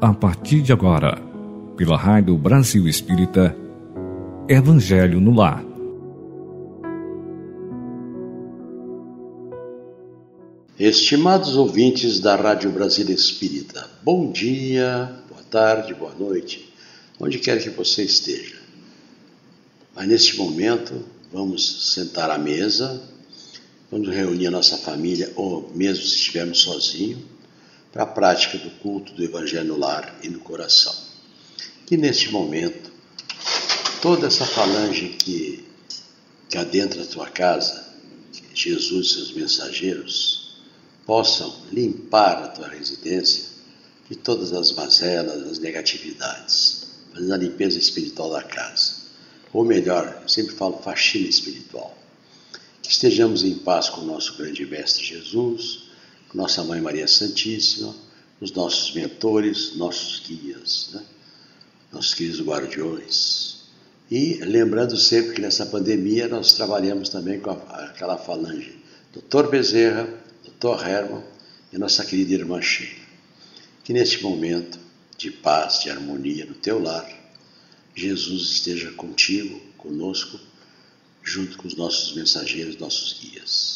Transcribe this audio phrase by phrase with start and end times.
[0.00, 1.18] a partir de agora,
[1.74, 3.56] pela Rádio Brasil Espírita,
[4.46, 5.64] Evangelho no Lar.
[10.78, 16.70] Estimados ouvintes da Rádio Brasil Espírita, bom dia, boa tarde, boa noite,
[17.18, 18.56] onde quer que você esteja.
[19.94, 23.02] Mas neste momento, vamos sentar à mesa,
[23.90, 27.20] vamos reunir a nossa família, ou mesmo se estivermos sozinhos,
[27.96, 30.94] para a prática do culto do Evangelho no lar e no coração.
[31.86, 32.92] Que neste momento,
[34.02, 35.64] toda essa falange que,
[36.50, 37.86] que adentra a tua casa,
[38.52, 40.58] Jesus e seus mensageiros,
[41.06, 43.44] possam limpar a tua residência
[44.10, 48.96] de todas as mazelas, as negatividades, fazendo a limpeza espiritual da casa.
[49.54, 51.96] Ou melhor, eu sempre falo faxina espiritual.
[52.82, 55.85] Que estejamos em paz com o nosso grande Mestre Jesus,
[56.36, 57.96] nossa Mãe Maria Santíssima,
[58.38, 61.02] os nossos mentores, nossos guias, né?
[61.90, 63.56] nossos queridos guardiões.
[64.10, 68.78] E lembrando sempre que nessa pandemia nós trabalhamos também com aquela falange
[69.14, 69.48] Dr.
[69.48, 70.06] Bezerra,
[70.44, 70.86] Dr.
[70.86, 71.24] Herman
[71.72, 73.06] e nossa querida irmã Sheila.
[73.82, 74.78] Que neste momento
[75.16, 77.08] de paz, de harmonia no teu lar,
[77.94, 80.38] Jesus esteja contigo, conosco,
[81.22, 83.75] junto com os nossos mensageiros, nossos guias.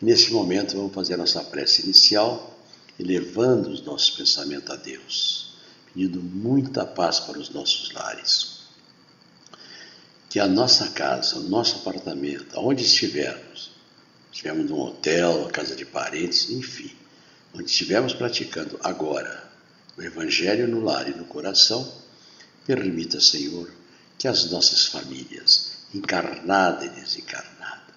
[0.00, 2.56] Nesse momento, vamos fazer a nossa prece inicial,
[2.98, 5.54] elevando os nossos pensamentos a Deus,
[5.92, 8.58] pedindo muita paz para os nossos lares.
[10.30, 13.72] Que a nossa casa, o nosso apartamento, aonde estivermos,
[14.32, 16.94] estivermos num hotel, casa de parentes, enfim,
[17.52, 19.48] onde estivermos praticando agora
[19.96, 21.92] o Evangelho no lar e no coração,
[22.64, 23.68] permita, Senhor,
[24.16, 27.87] que as nossas famílias, encarnada e desencarnada,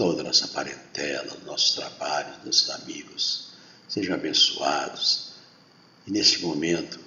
[0.00, 3.48] toda a nossa parentela, nossos trabalhos, nossos amigos,
[3.86, 5.32] sejam abençoados.
[6.06, 6.98] E neste momento,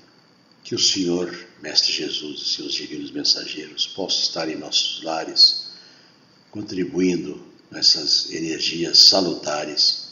[0.63, 5.69] que o Senhor, Mestre Jesus e seus divinos mensageiros possam estar em nossos lares,
[6.51, 10.09] contribuindo nessas energias salutares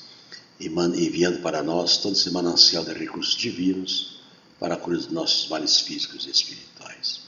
[0.59, 4.22] e enviando para nós todo esse manancial de recursos divinos
[4.59, 7.22] para a cura dos nossos males físicos e espirituais.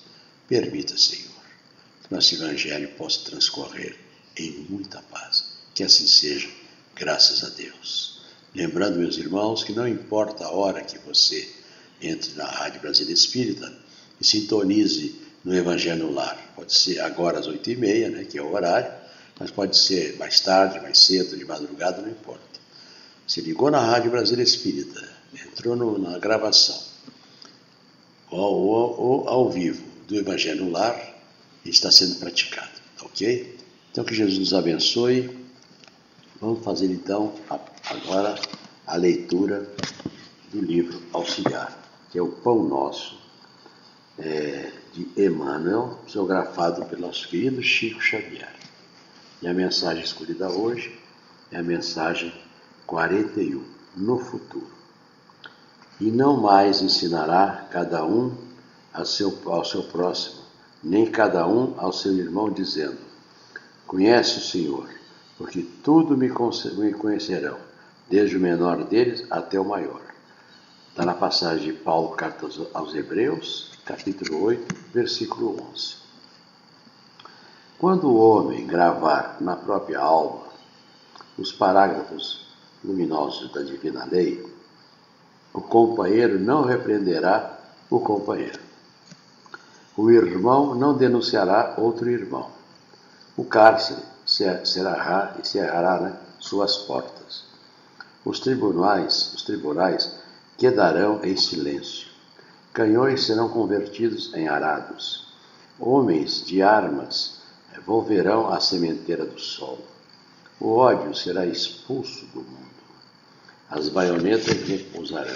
[0.48, 1.46] Permita, Senhor,
[2.02, 5.46] que nosso Evangelho possa transcorrer em muita paz.
[5.74, 6.50] Que assim seja,
[6.96, 8.22] graças a Deus.
[8.54, 11.50] Lembrando, meus irmãos, que não importa a hora que você
[12.02, 13.74] entre na Rádio Brasília Espírita
[14.20, 16.54] e sintonize no Evangelho no Lar.
[16.56, 18.92] Pode ser agora às oito e meia, né, que é o horário,
[19.40, 22.42] mas pode ser mais tarde, mais cedo, de madrugada, não importa.
[23.28, 25.02] Se ligou na Rádio Brasília Espírita,
[25.34, 26.80] entrou no, na gravação,
[28.30, 31.14] ou, ou, ou ao vivo do Evangelho no Lar,
[31.66, 33.58] está sendo praticado, ok?
[33.94, 35.30] Então que Jesus nos abençoe.
[36.42, 37.32] Vamos fazer então
[37.86, 38.34] agora
[38.88, 39.70] a leitura
[40.52, 41.78] do livro Auxiliar,
[42.10, 43.22] que é o Pão Nosso,
[44.18, 48.56] é, de Emmanuel, psicografado pelo nosso querido Chico Xavier.
[49.44, 51.00] E a mensagem escolhida hoje
[51.52, 52.34] é a mensagem
[52.88, 53.64] 41,
[53.96, 54.74] no futuro.
[56.02, 58.36] E não mais ensinará cada um
[59.06, 60.42] seu, ao seu próximo,
[60.84, 63.13] nem cada um ao seu irmão, dizendo:
[63.94, 64.90] Conhece o Senhor,
[65.38, 67.60] porque tudo me conhecerão,
[68.10, 70.02] desde o menor deles até o maior.
[70.90, 75.98] Está na passagem de Paulo, carta aos Hebreus, capítulo 8, versículo 11.
[77.78, 80.48] Quando o homem gravar na própria alma
[81.38, 82.48] os parágrafos
[82.84, 84.44] luminosos da divina lei,
[85.54, 87.60] o companheiro não repreenderá
[87.92, 88.60] o companheiro.
[89.96, 92.63] O irmão não denunciará outro irmão
[93.36, 97.46] o cárcere cerrará, cerrará né, suas portas.
[98.24, 100.20] Os tribunais, os tribunais
[100.56, 102.10] quedarão em silêncio.
[102.72, 105.34] Canhões serão convertidos em arados.
[105.80, 107.42] Homens de armas
[107.86, 109.80] volverão à sementeira do sol.
[110.60, 112.64] O ódio será expulso do mundo.
[113.68, 115.36] As baionetas repousarão.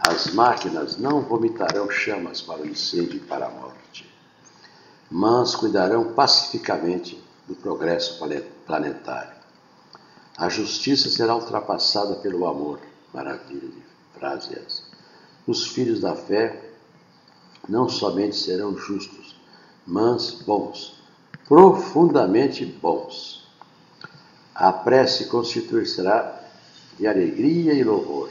[0.00, 4.15] As máquinas não vomitarão chamas para o incêndio e para a morte
[5.10, 8.18] mas cuidarão pacificamente do progresso
[8.66, 9.36] planetário.
[10.36, 12.80] A justiça será ultrapassada pelo amor.
[13.14, 13.82] Maravilha de
[14.18, 14.82] frase essa.
[15.46, 16.70] Os filhos da fé
[17.68, 19.36] não somente serão justos,
[19.86, 21.00] mas bons,
[21.46, 23.48] profundamente bons.
[24.54, 26.42] A prece constituirá
[26.98, 28.30] de alegria e louvor,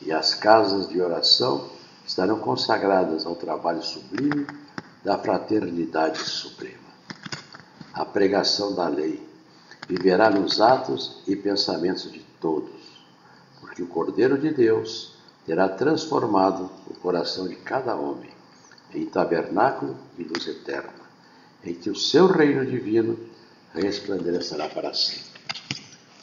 [0.00, 1.70] e as casas de oração
[2.06, 4.46] estarão consagradas ao trabalho sublime
[5.04, 6.78] da fraternidade suprema.
[7.92, 9.26] A pregação da lei
[9.88, 12.70] viverá nos atos e pensamentos de todos,
[13.60, 15.14] porque o Cordeiro de Deus
[15.44, 18.30] terá transformado o coração de cada homem
[18.94, 20.92] em tabernáculo de luz eterna,
[21.64, 23.18] em que o seu reino divino
[23.74, 25.32] resplandecerá para sempre.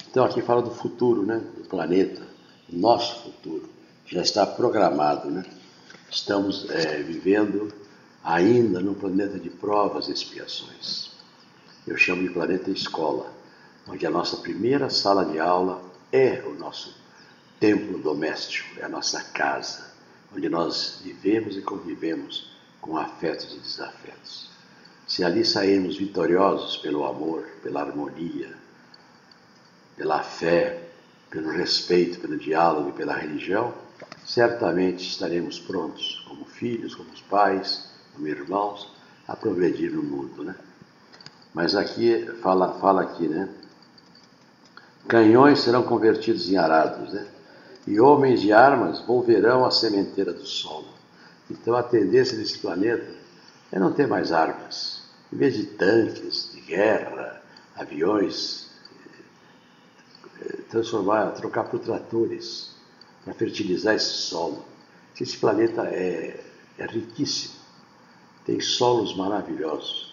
[0.10, 1.42] Então aqui fala do futuro, né?
[1.58, 2.22] Do planeta,
[2.70, 3.70] nosso futuro,
[4.06, 5.46] já está programado, né?
[6.10, 7.72] Estamos é, vivendo
[8.24, 11.12] ainda num planeta de provas e expiações.
[11.88, 13.34] Eu chamo de planeta escola,
[13.88, 15.82] onde a nossa primeira sala de aula
[16.12, 16.96] é o nosso
[17.60, 19.92] templo doméstico, é a nossa casa,
[20.36, 24.50] onde nós vivemos e convivemos com afetos e desafetos.
[25.08, 28.56] Se ali sairmos vitoriosos pelo amor, pela harmonia,
[29.98, 30.90] pela fé,
[31.30, 33.74] pelo respeito, pelo diálogo e pela religião,
[34.26, 37.89] certamente estaremos prontos, como filhos, como pais,
[38.28, 38.92] irmãos,
[39.28, 40.56] a progredir no mundo, né?
[41.54, 43.50] Mas aqui, fala, fala aqui, né?
[45.08, 47.28] Canhões serão convertidos em arados, né?
[47.88, 50.88] E homens de armas volverão à sementeira do solo.
[51.50, 53.12] Então a tendência desse planeta
[53.72, 55.04] é não ter mais armas.
[55.32, 57.42] Em vez de tanques, de guerra,
[57.76, 58.70] aviões,
[60.70, 62.72] transformar, trocar por tratores
[63.24, 64.64] para fertilizar esse solo.
[65.20, 66.40] Esse planeta é,
[66.78, 67.56] é riquíssimo,
[68.50, 70.12] tem solos maravilhosos.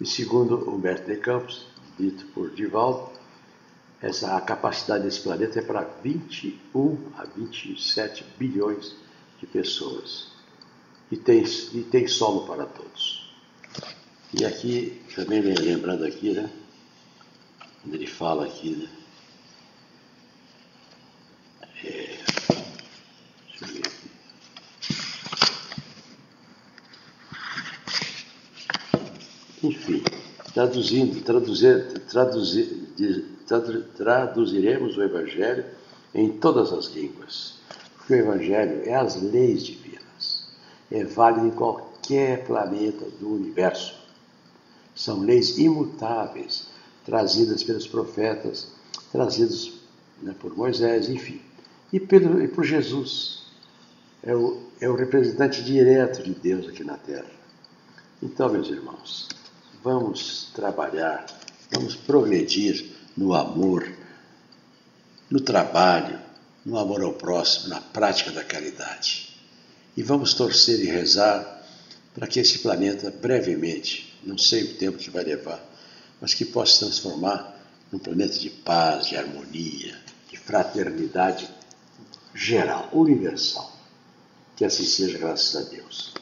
[0.00, 3.12] E segundo Humberto de Campos, dito por Divaldo,
[4.02, 8.96] essa, a capacidade desse planeta é para 21 a 27 bilhões
[9.38, 10.32] de pessoas.
[11.12, 13.32] E tem, e tem solo para todos.
[14.34, 16.50] E aqui, também lembrando aqui, né?
[17.82, 18.88] Quando ele fala aqui, né?
[29.62, 30.02] Enfim,
[30.60, 32.86] traduzindo, traduzir, traduzir,
[33.96, 35.64] traduziremos o Evangelho
[36.14, 37.54] em todas as línguas,
[37.96, 40.48] porque o Evangelho é as leis divinas,
[40.90, 43.98] é válido em qualquer planeta do universo.
[44.94, 46.66] São leis imutáveis,
[47.06, 48.68] trazidas pelos profetas,
[49.10, 49.72] trazidas
[50.20, 51.40] né, por Moisés, enfim,
[51.90, 53.46] e, pelo, e por Jesus.
[54.22, 57.30] É o, é o representante direto de Deus aqui na Terra.
[58.22, 59.26] Então, meus irmãos,
[59.82, 61.24] Vamos trabalhar,
[61.70, 62.84] vamos progredir
[63.16, 63.90] no amor,
[65.30, 66.20] no trabalho,
[66.66, 69.34] no amor ao próximo, na prática da caridade.
[69.96, 71.64] E vamos torcer e rezar
[72.14, 75.64] para que esse planeta brevemente, não sei o tempo que vai levar,
[76.20, 77.58] mas que possa se transformar
[77.90, 79.98] num planeta de paz, de harmonia,
[80.30, 81.48] de fraternidade
[82.34, 83.74] geral, universal.
[84.56, 86.12] Que assim seja, graças a Deus.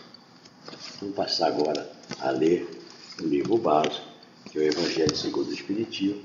[1.00, 1.90] Vamos passar agora
[2.20, 2.77] a ler
[3.22, 4.06] o livro básico,
[4.44, 6.22] que é o Evangelho segundo o Espiritismo,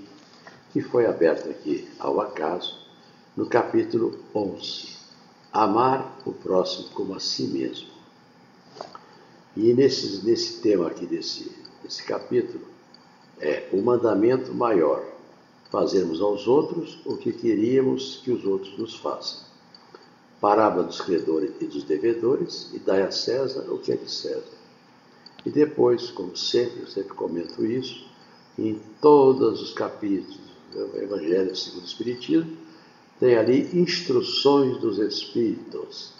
[0.71, 2.77] que foi aberto aqui ao acaso,
[3.35, 4.93] no capítulo 11,
[5.51, 7.87] Amar o próximo como a si mesmo.
[9.55, 11.51] E nesse, nesse tema aqui desse,
[11.83, 12.65] desse capítulo,
[13.39, 15.03] é o mandamento maior,
[15.69, 19.41] fazermos aos outros o que queríamos que os outros nos façam.
[20.41, 24.62] Parábola dos credores e dos devedores, e dai a César o que é de César
[25.45, 28.05] e depois, como sempre, eu sempre comento isso,
[28.57, 30.39] em todos os capítulos
[30.71, 32.57] do Evangelho segundo o Espiritismo,
[33.19, 36.13] tem ali instruções dos Espíritos,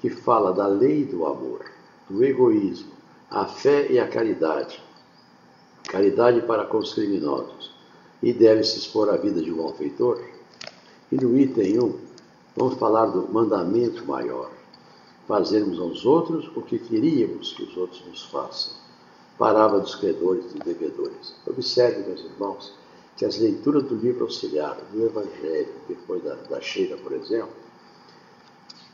[0.00, 1.64] que fala da lei do amor,
[2.08, 2.92] do egoísmo,
[3.30, 4.80] a fé e a caridade.
[5.84, 7.70] Caridade para com os criminosos.
[8.22, 10.22] E deve-se expor a vida de um malfeitor.
[11.10, 11.98] E no item 1,
[12.56, 14.57] vamos falar do mandamento maior
[15.28, 18.72] fazermos aos outros o que queríamos que os outros nos façam.
[19.38, 21.34] Parábola dos credores e devedores.
[21.46, 22.74] Observe, meus irmãos,
[23.14, 27.52] que as leituras do livro auxiliar, do Evangelho, depois da, da Sheila, por exemplo,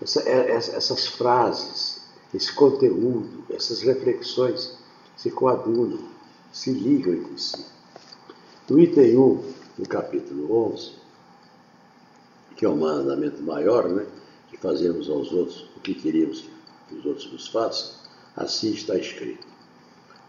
[0.03, 2.03] essa, é, essas frases,
[2.35, 4.77] esse conteúdo, essas reflexões
[5.17, 6.01] se coadunam,
[6.53, 7.65] se ligam entre si.
[8.69, 10.93] No item 1, no capítulo 11,
[12.57, 14.05] que é o mandamento maior, né?
[14.55, 16.45] Que fazemos aos outros o que queríamos
[16.89, 17.93] que os outros nos façam,
[18.37, 19.47] assim está escrito.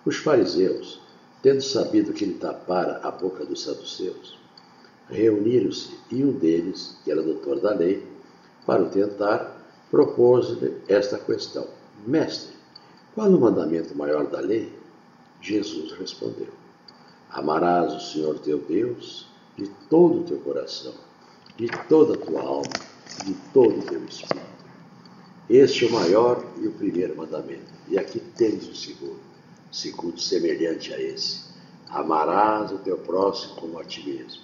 [0.03, 1.00] Os fariseus,
[1.44, 4.39] tendo sabido que ele tapara a boca dos saduceus,
[5.10, 8.03] reuniram-se e um deles, que era doutor da lei,
[8.65, 11.67] para o tentar, propôs-lhe esta questão:
[12.08, 12.55] Mestre,
[13.13, 14.74] qual o mandamento maior da lei?
[15.39, 16.50] Jesus respondeu:
[17.29, 20.94] Amarás o Senhor teu Deus de todo o teu coração,
[21.58, 22.85] de toda a tua alma
[23.24, 24.45] de todo o teu espírito.
[25.50, 27.74] Este é o maior e o primeiro mandamento.
[27.88, 29.19] E aqui tens o segundo,
[29.72, 31.41] segundo semelhante a esse:
[31.89, 34.43] amarás o teu próximo como a ti mesmo.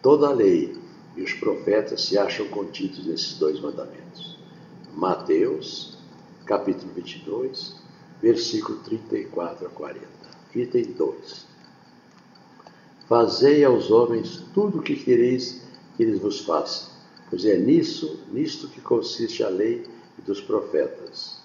[0.00, 0.76] Toda a lei
[1.16, 4.38] e os profetas se acham contidos nesses dois mandamentos.
[4.94, 5.98] Mateus,
[6.46, 7.74] capítulo 22,
[8.20, 10.06] versículo 34 a 40.
[10.54, 11.46] Item 2.
[13.08, 15.62] Fazei aos homens tudo o que quereis
[15.96, 16.91] que eles vos façam,
[17.32, 19.86] pois é nisso, nisto que consiste a lei
[20.18, 21.38] dos profetas.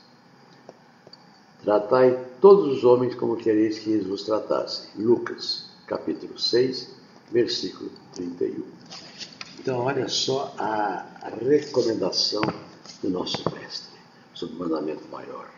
[1.64, 4.90] Tratai todos os homens como quereis que eles vos tratassem.
[4.98, 6.90] Lucas, capítulo 6,
[7.32, 8.66] versículo 31.
[9.60, 11.06] Então, olha só a
[11.42, 12.42] recomendação
[13.02, 13.98] do nosso mestre
[14.34, 15.50] sobre o mandamento maior.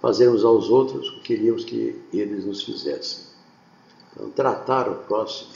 [0.00, 3.24] Fazermos aos outros o que queríamos que eles nos fizessem.
[4.12, 5.50] Então, tratar o próximo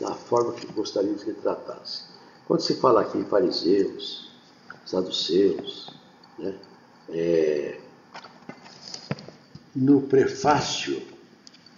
[0.00, 2.16] da forma que gostaríamos que ele tratasse.
[2.48, 4.30] Quando se fala aqui em fariseus,
[4.86, 5.92] saduceus,
[6.38, 6.54] né?
[7.10, 7.78] É,
[9.76, 11.02] no prefácio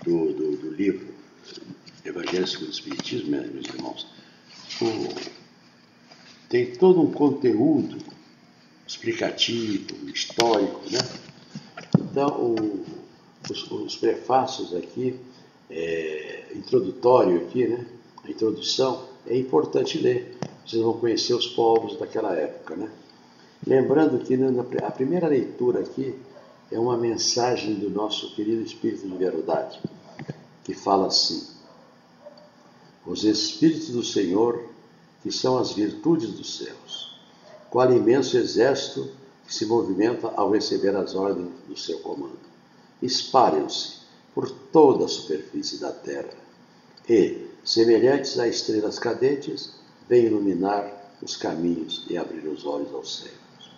[0.05, 1.13] do, do, do, livro
[2.05, 4.07] Evangelho segundo o Espiritismo, meus irmãos,
[4.81, 7.99] o, tem todo um conteúdo
[8.87, 11.01] explicativo, histórico, né?
[11.99, 12.87] Então, o,
[13.51, 15.19] os, os, prefácios aqui,
[15.69, 17.85] é, introdutório aqui, né?
[18.23, 20.39] A introdução, é importante ler.
[20.71, 22.89] Vocês vão conhecer os povos daquela época, né?
[23.67, 24.35] Lembrando que
[24.81, 26.15] a primeira leitura aqui
[26.71, 29.81] é uma mensagem do nosso querido Espírito de Verdade,
[30.63, 31.45] que fala assim:
[33.05, 34.65] Os Espíritos do Senhor,
[35.25, 37.19] que são as virtudes dos céus,
[37.69, 39.11] qual imenso exército
[39.45, 42.39] que se movimenta ao receber as ordens do seu comando.
[43.03, 46.31] Espalham-se por toda a superfície da terra
[47.09, 49.80] e, semelhantes a estrelas cadentes,
[50.11, 53.71] vêm iluminar os caminhos e abrir os olhos aos céus.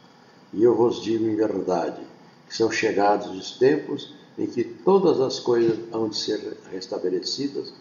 [0.55, 2.01] E eu vos digo em verdade
[2.49, 7.75] que são chegados os tempos em que todas as coisas hão de ser restabelecidas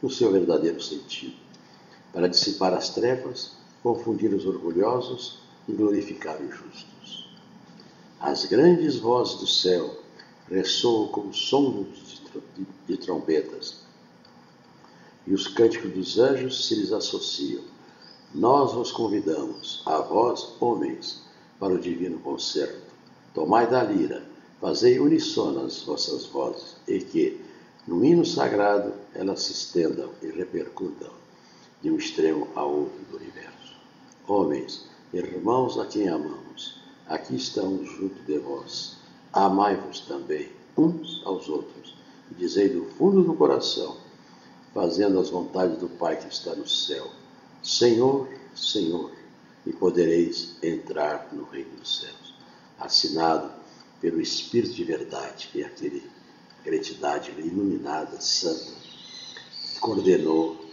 [0.00, 1.34] no seu verdadeiro sentido,
[2.12, 7.28] para dissipar as trevas, confundir os orgulhosos e glorificar os justos.
[8.20, 9.98] As grandes vozes do céu
[10.48, 11.86] ressoam como som
[12.86, 13.80] de trombetas,
[15.26, 17.75] e os cânticos dos anjos se lhes associam.
[18.34, 21.22] Nós vos convidamos, a vós, homens,
[21.58, 22.92] para o divino concerto.
[23.32, 24.22] Tomai da lira,
[24.60, 27.40] fazei unissonas vossas vozes, e que,
[27.86, 31.10] no hino sagrado, elas se estendam e repercutam
[31.80, 33.76] de um extremo a outro do universo.
[34.26, 38.96] Homens, irmãos a quem amamos, aqui estamos junto de vós.
[39.32, 41.94] Amai-vos também uns aos outros,
[42.30, 43.96] e dizei do fundo do coração,
[44.74, 47.08] fazendo as vontades do Pai que está no céu:
[47.66, 49.10] Senhor, Senhor
[49.66, 52.36] e podereis entrar no reino dos céus.
[52.78, 53.50] Assinado
[54.00, 56.08] pelo Espírito de verdade, que é aquele,
[56.60, 58.72] aquela entidade iluminada, santa,
[59.72, 60.64] que coordenou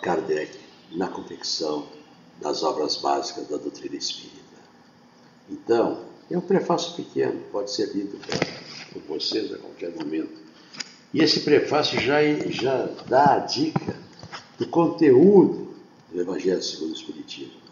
[0.00, 0.56] Kardec
[0.92, 1.88] na confecção
[2.40, 4.38] das obras básicas da doutrina espírita.
[5.50, 8.16] Então, é um prefácio pequeno, pode ser lido
[8.92, 10.40] por vocês a qualquer momento.
[11.12, 13.96] E esse prefácio já, já dá a dica
[14.56, 15.71] do conteúdo
[16.12, 17.62] do Evangelho segundo o Espiritismo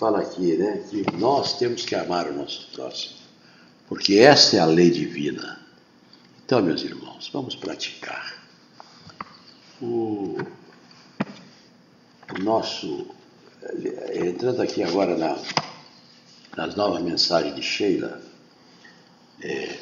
[0.00, 3.16] fala aqui, né, que nós temos que amar o nosso próximo,
[3.86, 5.60] porque essa é a lei divina.
[6.42, 8.42] Então, meus irmãos, vamos praticar.
[9.78, 10.38] O,
[12.32, 13.08] o nosso,
[14.14, 15.38] entrando aqui agora na,
[16.56, 18.22] nas novas mensagens de Sheila,
[19.42, 19.80] é,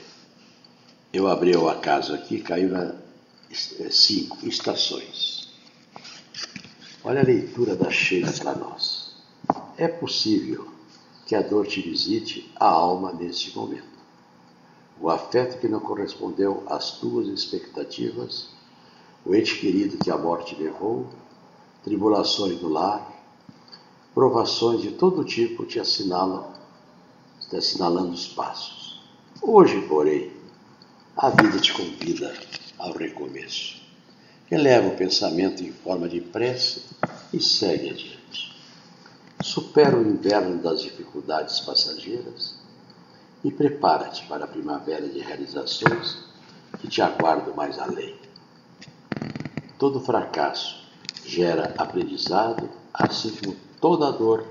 [1.12, 2.92] eu abri o acaso aqui, caiu na
[3.78, 5.37] é, cinco estações.
[7.04, 9.12] Olha a leitura da Sheila para nós.
[9.76, 10.66] É possível
[11.26, 13.86] que a dor te visite a alma neste momento.
[15.00, 18.48] O afeto que não correspondeu às tuas expectativas,
[19.24, 21.06] o ente querido que a morte levou,
[21.84, 23.08] tribulações do lar,
[24.12, 26.52] provações de todo tipo te assinalam,
[27.48, 29.00] te assinalando os passos.
[29.40, 30.32] Hoje, porém,
[31.16, 32.34] a vida te convida
[32.76, 33.87] ao recomeço.
[34.50, 36.82] Eleva o pensamento em forma de prece
[37.34, 38.56] e segue adiante.
[39.42, 42.54] Supera o inverno das dificuldades passageiras
[43.44, 46.16] e prepara-te para a primavera de realizações
[46.78, 48.16] que te aguardam mais além.
[49.78, 50.82] Todo fracasso
[51.26, 54.46] gera aprendizado, assim como toda dor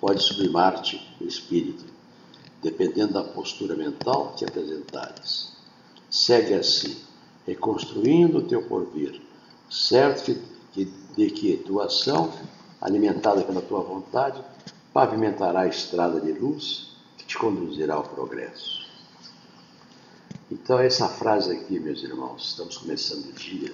[0.00, 1.84] pode sublimar-te o espírito,
[2.62, 5.56] dependendo da postura mental que apresentares.
[6.08, 6.96] Segue assim,
[7.44, 9.20] reconstruindo o teu porvir,
[9.70, 10.36] certo
[10.74, 12.32] de que tua ação
[12.80, 14.42] alimentada pela tua vontade,
[14.92, 18.88] pavimentará a estrada de luz que te conduzirá ao progresso.
[20.50, 23.72] Então, essa frase aqui, meus irmãos, estamos começando o dia.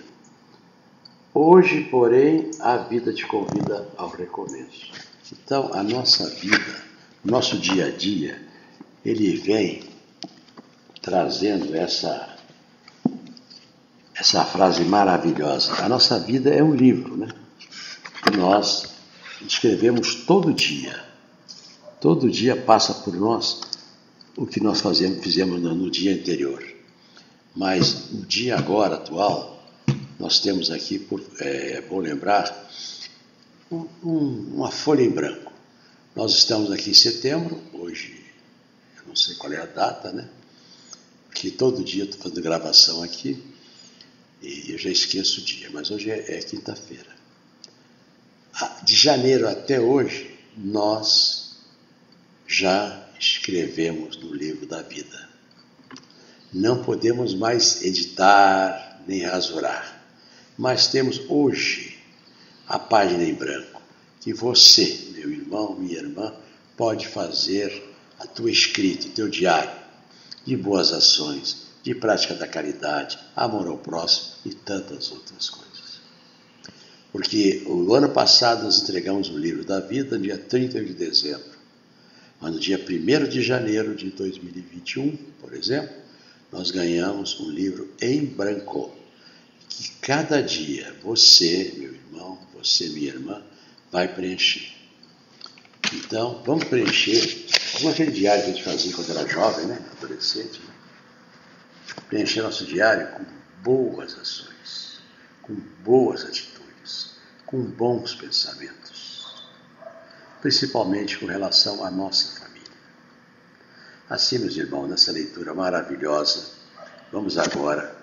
[1.32, 4.92] Hoje, porém, a vida te convida ao recomeço.
[5.32, 6.86] Então, a nossa vida
[7.26, 8.40] nosso dia a dia,
[9.04, 9.82] ele vem
[11.02, 12.35] trazendo essa,
[14.18, 15.74] essa frase maravilhosa.
[15.84, 17.28] A nossa vida é um livro, né?
[18.22, 18.86] Que nós
[19.42, 21.04] escrevemos todo dia.
[22.00, 23.60] Todo dia passa por nós
[24.34, 26.64] o que nós fazemos, fizemos no, dia anterior.
[27.54, 29.62] Mas no dia agora atual,
[30.18, 32.68] nós temos aqui, por, é, é bom lembrar,
[33.70, 35.52] um, um, uma folha em branco.
[36.14, 38.24] Nós estamos aqui em setembro, hoje,
[38.96, 40.26] eu não sei qual é a data, né?
[41.28, 43.42] Porque todo dia estou fazendo gravação aqui
[44.42, 47.16] e eu já esqueço o dia, mas hoje é, é quinta-feira.
[48.54, 51.56] Ah, de janeiro até hoje, nós
[52.46, 55.28] já escrevemos no livro da vida.
[56.52, 60.04] Não podemos mais editar nem rasurar,
[60.56, 61.98] mas temos hoje
[62.66, 63.82] a página em branco
[64.20, 66.34] que você, meu irmão, minha irmã,
[66.76, 69.70] pode fazer a tua escrita, o teu diário
[70.44, 76.00] de boas ações, de prática da caridade, amor ao próximo e tantas outras coisas.
[77.12, 81.56] Porque o ano passado nós entregamos o livro da vida no dia 30 de dezembro.
[82.40, 85.94] Mas no dia 1 de janeiro de 2021, por exemplo,
[86.50, 88.92] nós ganhamos um livro em branco.
[89.68, 93.40] Que cada dia você, meu irmão, você, minha irmã,
[93.92, 94.72] vai preencher.
[95.94, 99.80] Então, vamos preencher, como aquele diário que a gente fazia quando era jovem, né?
[99.96, 100.58] adolescente.
[100.58, 100.75] Né?
[102.08, 103.24] Preencher nosso diário com
[103.62, 105.00] boas ações,
[105.42, 109.48] com boas atitudes, com bons pensamentos,
[110.40, 112.66] principalmente com relação à nossa família.
[114.08, 116.50] Assim, meus irmãos, nessa leitura maravilhosa,
[117.10, 117.96] vamos agora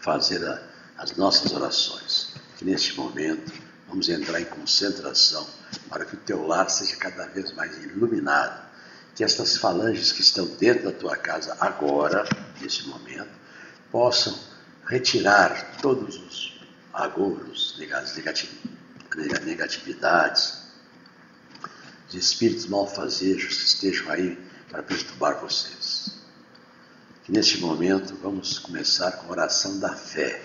[0.00, 0.62] fazer a,
[0.98, 2.34] as nossas orações.
[2.58, 3.50] Que neste momento
[3.90, 5.44] Vamos entrar em concentração
[5.88, 8.69] para que o teu lar seja cada vez mais iluminado.
[9.14, 12.24] Que estas falanges que estão dentro da tua casa agora,
[12.60, 13.30] nesse momento,
[13.90, 14.38] possam
[14.86, 16.60] retirar todos os
[16.92, 17.76] agouros,
[19.44, 20.60] negatividades,
[22.08, 26.18] os espíritos malfazejos que estejam aí para perturbar vocês.
[27.28, 30.42] Neste momento vamos começar com a oração da fé.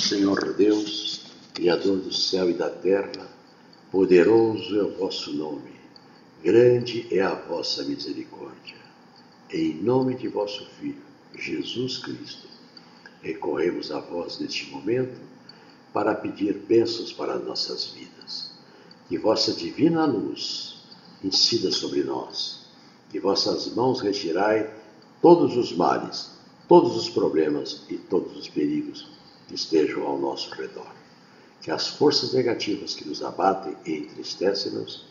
[0.00, 3.28] Senhor Deus, Criador do céu e da terra,
[3.90, 5.73] poderoso é o vosso nome,
[6.44, 8.76] grande é a vossa misericórdia.
[9.50, 11.02] Em nome de vosso Filho,
[11.34, 12.46] Jesus Cristo,
[13.22, 15.18] recorremos a vós neste momento
[15.90, 18.52] para pedir bênçãos para nossas vidas.
[19.08, 20.82] Que vossa divina luz
[21.22, 22.66] incida sobre nós,
[23.10, 24.70] que vossas mãos retirai
[25.22, 26.30] todos os males,
[26.68, 29.08] todos os problemas e todos os perigos
[29.48, 30.92] que estejam ao nosso redor
[31.64, 35.06] que as forças negativas que nos abatem e entristecem-nos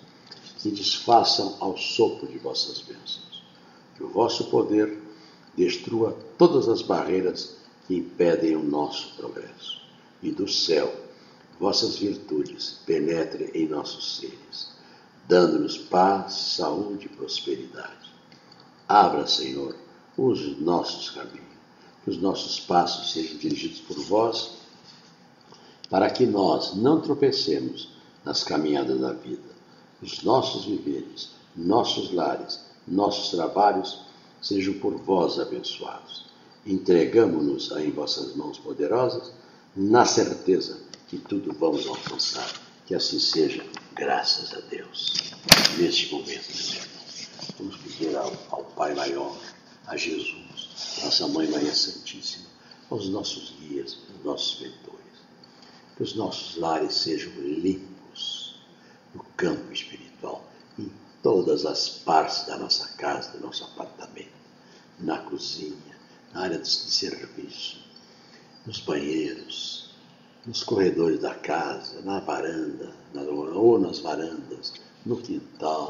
[0.63, 3.43] se desfaçam ao sopro de vossas bênçãos.
[3.97, 4.97] Que o vosso poder
[5.57, 9.81] destrua todas as barreiras que impedem o nosso progresso.
[10.21, 10.89] E do céu,
[11.59, 14.69] vossas virtudes penetrem em nossos seres,
[15.27, 18.09] dando-nos paz, saúde e prosperidade.
[18.87, 19.75] Abra, Senhor,
[20.17, 21.43] os nossos caminhos,
[22.05, 24.51] que os nossos passos sejam dirigidos por vós
[25.89, 27.89] para que nós não tropecemos
[28.23, 29.52] nas caminhadas da vida.
[30.03, 34.01] Os nossos viveres, nossos lares, nossos trabalhos
[34.41, 36.25] sejam por vós abençoados.
[36.65, 39.31] Entregamo-nos em vossas mãos poderosas,
[39.73, 42.51] na certeza que tudo vamos alcançar.
[42.85, 45.13] Que assim seja, graças a Deus.
[45.77, 49.37] Neste momento, meus irmãos, vamos pedir ao, ao Pai Maior,
[49.87, 52.47] a Jesus, nossa Mãe Maria Santíssima,
[52.89, 54.93] aos nossos guias, aos nossos mentores
[55.95, 57.92] que os nossos lares sejam limpos
[59.35, 60.43] campo espiritual,
[60.77, 60.91] em
[61.21, 64.31] todas as partes da nossa casa, do nosso apartamento,
[64.99, 65.97] na cozinha,
[66.33, 67.79] na área de serviço,
[68.65, 69.91] nos banheiros,
[70.45, 74.73] nos corredores da casa, na varanda, na, ou nas varandas,
[75.05, 75.89] no quintal,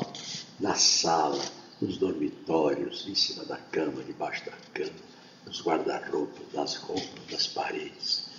[0.60, 1.43] na sala,
[1.82, 5.13] nos dormitórios, em cima da cama, debaixo da cama,
[5.45, 8.34] nos guarda-roupas, nas roupas, das paredes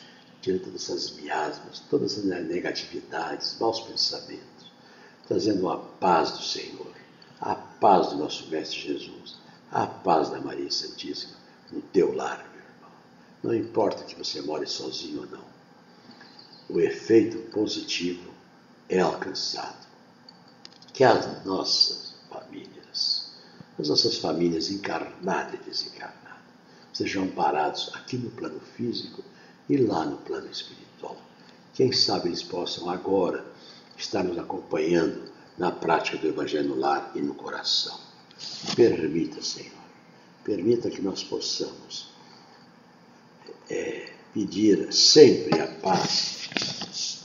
[0.45, 4.54] tirando todas essas miasmas, todas as negatividades, maus pensamentos,
[5.27, 6.93] trazendo a paz do Senhor,
[7.41, 9.37] a paz do nosso Mestre Jesus,
[9.71, 11.35] a paz da Maria Santíssima
[11.71, 12.91] no teu lar, meu irmão.
[13.43, 15.45] Não importa que você more sozinho ou não,
[16.69, 18.31] o efeito positivo
[18.89, 19.85] é alcançado.
[20.93, 23.33] Que as nossas famílias,
[23.79, 26.23] as nossas famílias encarnadas e desencarnadas,
[26.93, 29.25] sejam parados aqui no plano físico
[29.69, 31.17] e lá no plano espiritual.
[31.75, 33.45] Quem sabe eles possam agora
[33.97, 37.99] estar nos acompanhando na prática do Evangelho no lar e no coração.
[38.75, 39.73] Permita, Senhor,
[40.43, 42.11] permita que nós possamos
[43.71, 47.21] é, pedir sempre a paz,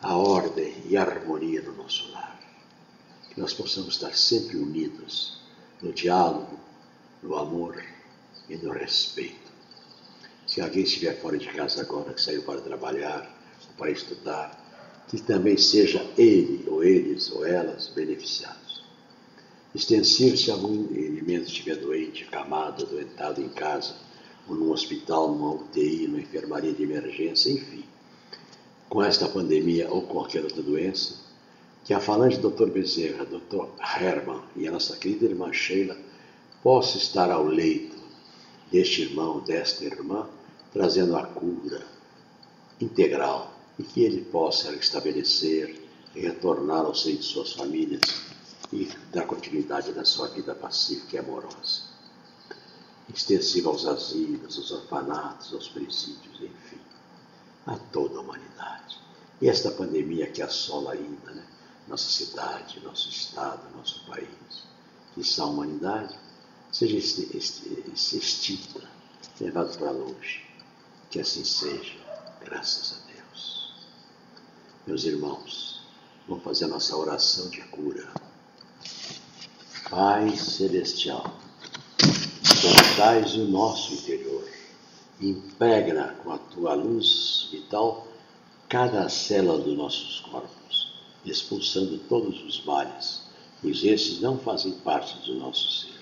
[0.00, 2.38] a ordem e a harmonia no nosso lar.
[3.30, 5.40] Que nós possamos estar sempre unidos
[5.82, 6.58] no diálogo,
[7.22, 7.84] no amor
[8.48, 9.48] e no respeito.
[10.46, 13.38] Se alguém estiver fora de casa agora, que saiu para trabalhar
[13.78, 14.67] para estudar,
[15.08, 18.84] que também seja ele, ou eles, ou elas beneficiados.
[19.74, 23.94] Extensivo se algum elemento estiver doente, camado, adoentado em casa,
[24.46, 27.84] ou num hospital, numa UTI, numa enfermaria de emergência, enfim.
[28.88, 31.16] Com esta pandemia ou qualquer outra doença,
[31.84, 32.66] que a falante Dr.
[32.70, 33.66] Bezerra, Dr.
[33.80, 35.96] Herman e a nossa querida irmã Sheila
[36.62, 37.96] possa estar ao leito
[38.70, 40.28] deste irmão, desta irmã,
[40.72, 41.86] trazendo a cura
[42.80, 48.00] integral e que ele possa estabelecer e retornar ao seio de suas famílias
[48.72, 51.82] e dar continuidade na sua vida pacífica e amorosa.
[53.08, 56.80] Extensiva aos asilos, aos orfanatos, aos presídios, enfim,
[57.66, 58.98] a toda a humanidade.
[59.40, 61.46] E esta pandemia que assola ainda né,
[61.86, 64.28] nossa cidade, nosso estado, nosso país,
[65.14, 66.18] que está a humanidade,
[66.72, 68.82] seja extinta,
[69.40, 70.44] levada para longe.
[71.10, 71.94] Que assim seja,
[72.40, 73.07] graças a Deus.
[74.88, 75.82] Meus irmãos,
[76.26, 78.10] vamos fazer a nossa oração de cura.
[79.90, 81.38] Pai Celestial,
[82.62, 84.48] cortais o nosso interior,
[85.20, 88.08] impregna com a tua luz vital
[88.66, 93.24] cada célula dos nossos corpos, expulsando todos os males,
[93.60, 96.00] pois esses não fazem parte do nosso ser.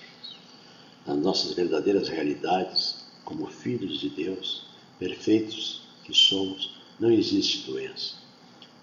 [1.05, 4.63] Nas nossas verdadeiras realidades, como filhos de Deus,
[4.97, 8.26] perfeitos que somos, não existe doença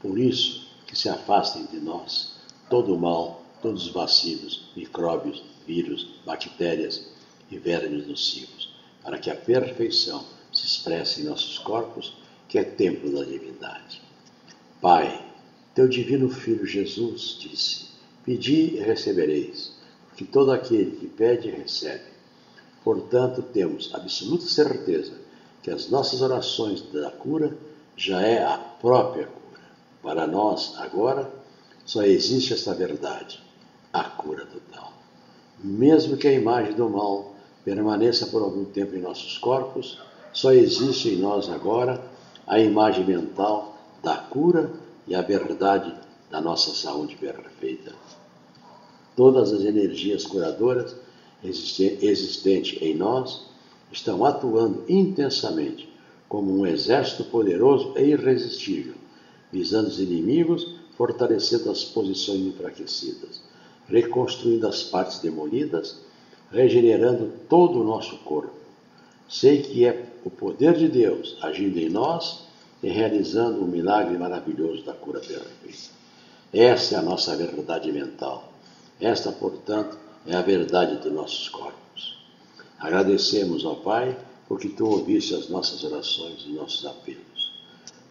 [0.04, 2.34] por isso, que se afastem de nós
[2.68, 7.06] todo o mal, todos os vacilos, micróbios, vírus, bactérias
[7.50, 13.18] e vermes nocivos, para que a perfeição se expresse em nossos corpos, que é templo
[13.18, 14.02] da divindade.
[14.78, 15.24] Pai,
[15.74, 17.86] teu divino Filho Jesus disse:
[18.26, 19.72] Pedi e recebereis,
[20.08, 22.12] porque todo aquele que pede recebe.
[22.84, 25.14] Portanto, temos absoluta certeza
[25.62, 27.56] que as nossas orações da cura
[27.96, 29.43] já é a própria cura.
[30.04, 31.32] Para nós, agora,
[31.86, 33.42] só existe esta verdade,
[33.90, 34.92] a cura total.
[35.58, 39.98] Mesmo que a imagem do mal permaneça por algum tempo em nossos corpos,
[40.30, 42.04] só existe em nós agora
[42.46, 44.70] a imagem mental da cura
[45.06, 45.94] e a verdade
[46.30, 47.94] da nossa saúde perfeita.
[49.16, 50.94] Todas as energias curadoras
[51.42, 53.46] existentes em nós
[53.90, 55.88] estão atuando intensamente
[56.28, 59.03] como um exército poderoso e irresistível
[59.54, 63.40] visando os inimigos, fortalecendo as posições enfraquecidas,
[63.86, 66.00] reconstruindo as partes demolidas,
[66.50, 68.52] regenerando todo o nosso corpo.
[69.28, 72.46] Sei que é o poder de Deus agindo em nós
[72.82, 75.94] e realizando o milagre maravilhoso da cura perfeita.
[76.52, 78.52] Essa é a nossa verdade mental.
[79.00, 82.18] Esta, portanto, é a verdade dos nossos corpos.
[82.78, 87.52] Agradecemos ao Pai porque tu ouviste as nossas orações e nossos apelos.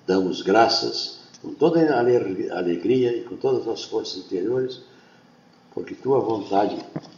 [0.08, 4.80] Damos graças com toda a alegria e com todas as forças interiores,
[5.74, 6.78] porque tua vontade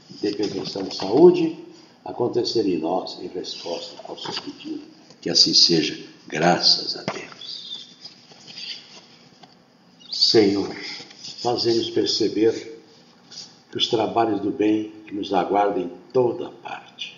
[0.09, 1.59] de perfeição e saúde
[2.03, 4.81] acontecer em nós em resposta ao seu pedido.
[5.21, 7.87] Que assim seja, graças a Deus.
[10.11, 10.75] Senhor,
[11.43, 12.81] fazemos perceber
[13.71, 17.15] que os trabalhos do bem que nos aguardam em toda parte.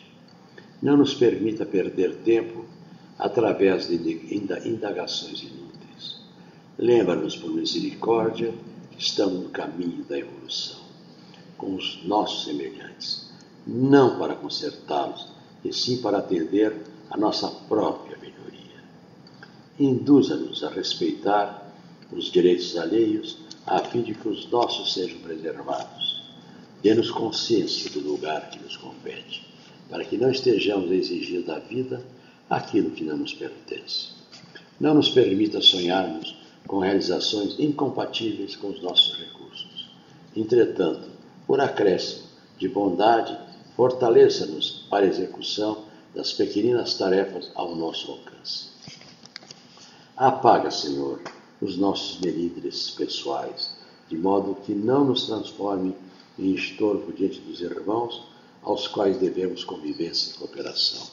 [0.82, 2.65] Não nos permita perder tempo
[3.17, 3.96] através de
[4.65, 5.66] indagações inúteis
[6.79, 8.53] Lembra-nos, por misericórdia,
[8.91, 10.79] que estamos no caminho da evolução,
[11.57, 13.31] com os nossos semelhantes,
[13.65, 15.27] não para consertá-los,
[15.65, 16.75] e sim para atender
[17.09, 18.83] a nossa própria melhoria.
[19.79, 21.73] Induza-nos a respeitar
[22.11, 26.23] os direitos alheios, a fim de que os nossos sejam preservados.
[26.83, 29.45] Dê-nos consciência do lugar que nos compete,
[29.89, 32.05] para que não estejamos a exigir da vida
[32.47, 34.09] aquilo que não nos pertence.
[34.79, 36.37] Não nos permita sonharmos
[36.67, 39.89] com realizações incompatíveis com os nossos recursos.
[40.36, 41.10] Entretanto,
[41.47, 42.27] por acréscimo
[42.58, 43.38] de bondade,
[43.75, 48.67] fortaleça-nos para a execução das pequeninas tarefas ao nosso alcance.
[50.15, 51.21] Apaga, Senhor,
[51.62, 53.75] os nossos melindres pessoais,
[54.10, 55.95] de modo que não nos transforme
[56.38, 58.23] em estorvo diante dos irmãos
[58.62, 61.08] aos quais devemos convivência e cooperação.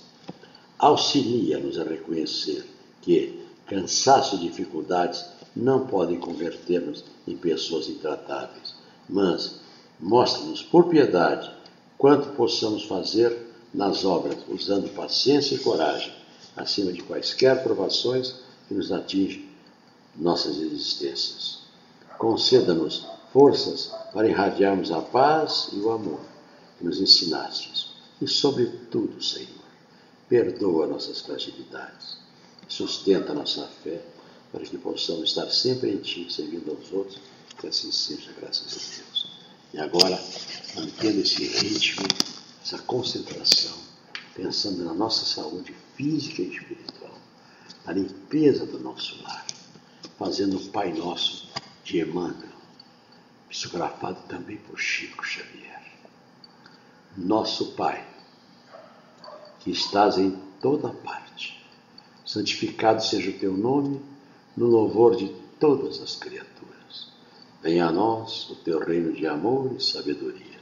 [0.79, 2.65] Auxilia-nos a reconhecer
[3.01, 8.75] que cansaço e dificuldades não podem converter-nos em pessoas intratáveis,
[9.09, 9.61] mas
[10.01, 11.51] mostra-nos por piedade
[11.97, 13.37] quanto possamos fazer
[13.73, 16.13] nas obras, usando paciência e coragem,
[16.57, 18.37] acima de quaisquer provações
[18.69, 19.49] que nos atingem
[20.17, 21.61] nossas existências.
[22.19, 26.21] Conceda-nos forças para irradiarmos a paz e o amor
[26.79, 27.89] que nos ensinastes.
[28.23, 29.49] E, sobretudo, Senhor,
[30.29, 32.17] perdoa nossas fragilidades,
[32.69, 34.01] sustenta nossa fé,
[34.55, 37.21] para que possamos estar sempre em Ti, servindo aos outros,
[37.59, 39.27] que assim seja, graças a Deus.
[39.75, 40.23] E agora,
[40.77, 42.07] mantendo esse ritmo,
[42.65, 43.77] essa concentração,
[44.33, 47.19] pensando na nossa saúde física e espiritual,
[47.85, 49.45] na limpeza do nosso lar,
[50.17, 51.49] fazendo o Pai Nosso
[51.83, 52.55] de Emmanuel,
[53.49, 55.83] psicografado também por Chico Xavier.
[57.17, 58.07] Nosso Pai,
[59.59, 61.61] que estás em toda parte,
[62.25, 64.15] santificado seja o teu nome
[64.57, 67.09] no louvor de todas as criaturas.
[67.63, 70.61] Venha a nós o teu reino de amor e sabedoria.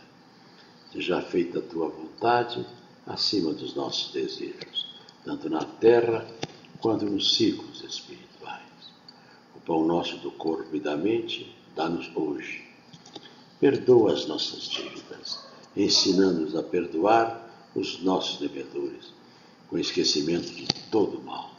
[0.92, 2.64] Seja feita a tua vontade
[3.07, 4.88] acima dos nossos desejos,
[5.24, 6.26] tanto na terra
[6.81, 8.62] quanto nos círculos espirituais.
[9.57, 12.64] O pão nosso do corpo e da mente, dá-nos hoje.
[13.59, 15.40] Perdoa as nossas dívidas,
[15.76, 19.12] ensinando-nos a perdoar os nossos devedores,
[19.68, 21.50] com esquecimento de todo mal.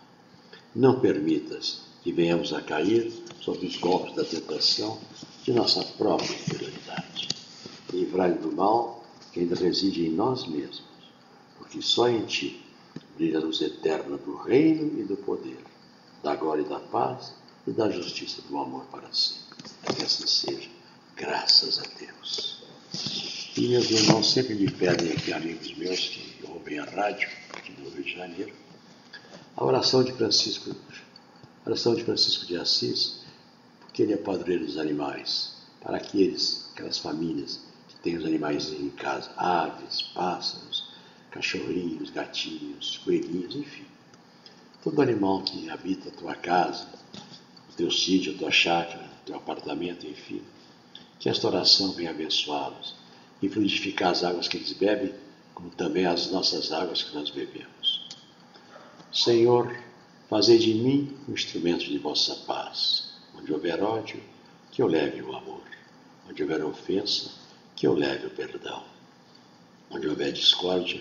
[0.76, 5.00] Não permitas que venhamos a cair sob os golpes da tentação
[5.44, 7.30] de nossa própria inferioridade.
[7.92, 10.84] Livrai do mal que ainda reside em nós mesmos,
[11.58, 12.62] porque só em Ti
[13.16, 15.58] brilha a luz eterna do reino e do poder,
[16.22, 17.34] da glória e da paz
[17.66, 19.70] e da justiça do amor para sempre.
[19.96, 20.70] Que assim seja,
[21.16, 22.63] graças a Deus.
[23.56, 27.89] E meus irmãos sempre me pedem aqui, amigos meus que ouvem a rádio aqui do
[27.89, 28.54] Rio de Janeiro,
[29.56, 30.76] a oração de Francisco,
[31.65, 33.21] oração de Francisco de Assis,
[33.80, 37.60] porque ele é padroeiro dos animais, para aqueles, aquelas famílias
[38.04, 40.89] tem os animais em casa, aves, pássaros,
[41.32, 43.86] cachorrinhos, gatinhos, coelhinhos, enfim.
[44.84, 46.86] Todo animal que habita a tua casa,
[47.71, 50.41] o teu sítio, a tua chácara, o teu apartamento, enfim.
[51.17, 52.93] Que esta oração venha abençoá-los
[53.41, 55.15] e fluidificar as águas que eles bebem,
[55.56, 58.10] como também as nossas águas que nós bebemos.
[59.13, 59.73] Senhor,
[60.34, 63.13] fazei de mim um instrumento de vossa paz.
[63.38, 64.19] Onde houver ódio,
[64.72, 65.62] que eu leve o amor.
[66.28, 67.30] Onde houver ofensa,
[67.76, 68.84] que eu leve o perdão.
[69.91, 71.00] Onde houver discórdia,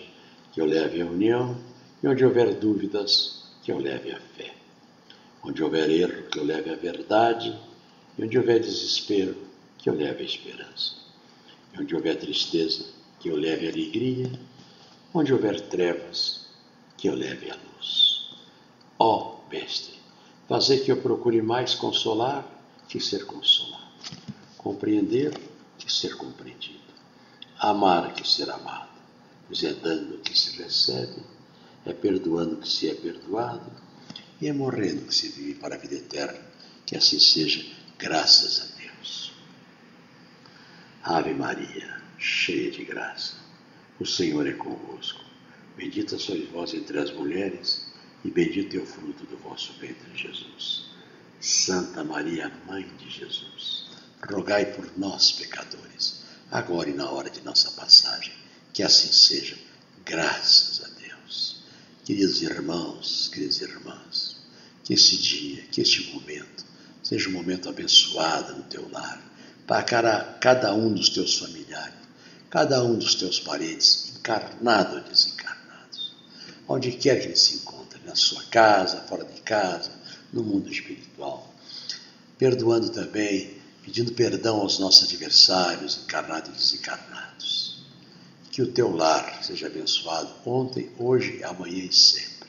[0.53, 1.57] que eu leve a união,
[2.03, 4.53] e onde houver dúvidas, que eu leve a fé.
[5.43, 7.59] Onde houver erro, que eu leve a verdade,
[8.19, 9.35] e onde houver desespero,
[9.79, 10.97] que eu leve a esperança.
[11.73, 12.85] E onde houver tristeza,
[13.19, 14.31] que eu leve a alegria,
[15.15, 16.49] onde houver trevas,
[16.99, 18.12] que eu leve a luz.
[19.05, 19.99] Ó oh, Mestre,
[20.49, 22.47] fazer que eu procure mais consolar
[22.89, 23.83] que ser consolado,
[24.57, 25.37] compreender
[25.77, 26.79] que ser compreendido,
[27.59, 28.93] amar que ser amado,
[29.49, 31.21] pois é dando que se recebe,
[31.85, 33.73] é perdoando que se é perdoado,
[34.41, 36.39] e é morrendo que se vive para a vida eterna,
[36.87, 37.67] que assim seja,
[37.99, 39.33] graças a Deus.
[41.03, 43.35] Ave Maria, cheia de graça,
[43.99, 45.25] o Senhor é convosco.
[45.77, 47.92] Bendita sois vós entre as mulheres,
[48.25, 50.87] e bendito é o fruto do vosso ventre, Jesus.
[51.41, 53.83] Santa Maria, Mãe de Jesus
[54.31, 58.33] rogai por nós, pecadores, agora e na hora de nossa passagem.
[58.73, 59.57] Que assim seja,
[60.05, 61.63] graças a Deus.
[62.05, 64.37] Queridos irmãos, queridas irmãs,
[64.85, 66.65] que esse dia, que este momento,
[67.03, 69.23] seja um momento abençoado no teu lar,
[69.67, 69.83] para
[70.41, 71.95] cada um dos teus familiares,
[72.51, 76.17] cada um dos teus parentes, encarnado ou desencarnados,
[76.69, 77.72] onde quer que ele se encontre,
[78.05, 79.91] na sua casa, fora de casa,
[80.33, 81.53] no mundo espiritual.
[82.39, 87.83] Perdoando também pedindo perdão aos nossos adversários, encarnados e desencarnados.
[88.51, 92.49] Que o teu lar seja abençoado ontem, hoje, amanhã e sempre.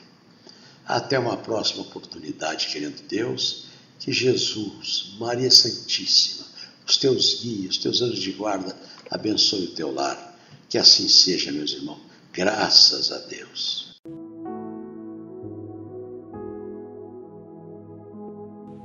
[0.86, 3.66] Até uma próxima oportunidade, querendo Deus,
[3.98, 6.44] que Jesus, Maria Santíssima,
[6.86, 8.76] os teus guias, os teus anjos de guarda,
[9.10, 10.38] abençoe o teu lar.
[10.68, 12.00] Que assim seja, meus irmãos.
[12.32, 13.83] Graças a Deus.